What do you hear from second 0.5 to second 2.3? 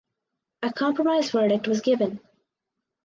A compromise verdict was given.